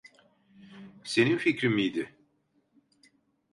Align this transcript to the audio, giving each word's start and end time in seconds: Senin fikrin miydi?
Senin 1.03 1.37
fikrin 1.37 1.71
miydi? 1.75 2.15